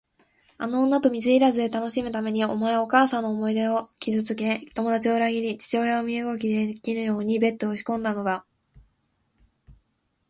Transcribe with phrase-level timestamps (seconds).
[0.57, 8.43] あの女と水入らずで楽しむために、お前はお母さんの思い出を傷つけ、友だちを裏切り、父親を身動きできぬようにベッドへ押しこんだのだ。